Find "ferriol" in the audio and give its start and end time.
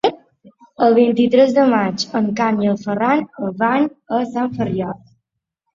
4.59-5.03